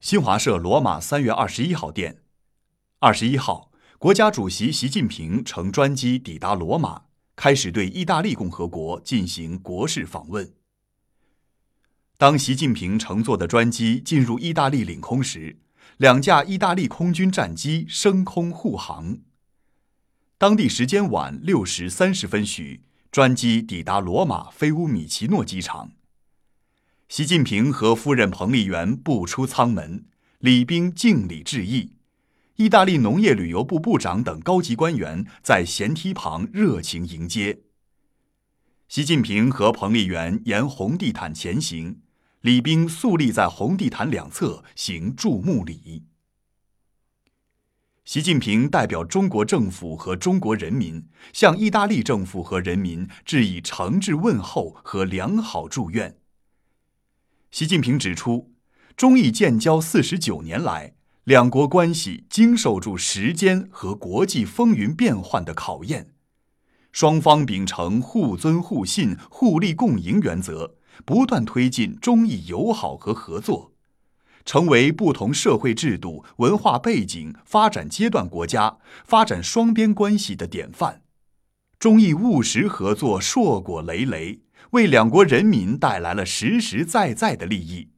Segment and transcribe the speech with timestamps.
[0.00, 2.22] 新华社罗马三月二十一号电，
[3.00, 7.02] 二十一号，国家主席习近平乘专机抵达罗马，
[7.36, 10.54] 开始对意大利共和国进行国事访问。
[12.16, 15.58] 当习近平乘坐的专机进入意大利领空时，
[15.98, 19.18] 两架意大利空军战机升空护航。
[20.38, 25.92] 当地时间晚六时三十分许，专机抵达罗马菲乌米奇诺机场。
[27.10, 30.04] 习近平和夫人彭丽媛步出舱门，
[30.38, 31.94] 礼宾敬礼致意。
[32.54, 37.62] 意大利农业旅游部部长等高级官员在舷梯旁热情迎接。
[38.88, 41.98] 习近平和彭丽媛沿红地毯前行，
[42.42, 46.04] 礼宾肃立在红地毯两侧行注目礼。
[48.04, 56.19] 习近平代表中国政府和中国人民，向意大利政府和人民致以诚挚问候和良好祝愿。
[57.50, 58.52] 习近平指出，
[58.96, 66.14] 中意建交四十九年来，两国关系经受住时间和国际风云变幻的考验，
[66.92, 73.72] 双方秉承互尊互信、互利共赢原则，不断推进中意友好和合作，
[74.44, 81.02] 成为不同社会制度、文化背景、发展阶段国家发展双边关系的典范。
[81.80, 84.42] 中意务实合作硕果累累。
[84.70, 87.88] 为两国人民带来了实实在在的利益，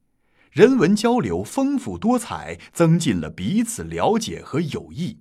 [0.51, 5.19] 人文交流丰富多彩，增进了彼此了解和友谊。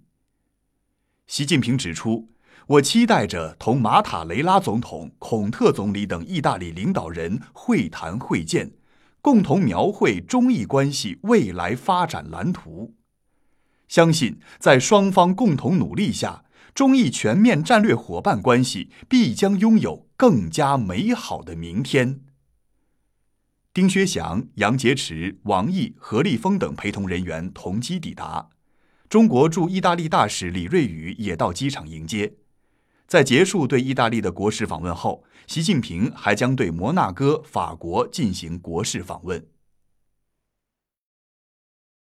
[1.27, 2.31] 习近平指出，
[2.67, 8.73] 我期待着同马塔雷拉总统、孔特总理等意大利领导人会谈会见，
[9.21, 12.95] 共同描绘中意关系未来发展蓝图。
[13.89, 16.45] 相信在双方共同努力下。
[16.75, 22.21] 中意全面战略伙伴关系必将拥有更加美好的明天。
[23.75, 28.51] 丁薛祥、杨洁篪、王毅、何立峰等陪同人员同机抵达，
[29.09, 32.35] 中国驻意大利大使李瑞宇也到机场迎接。
[33.07, 39.47] 在结束对意大利的国事访问后，习近平还将对摩纳哥、法国进行国事访问。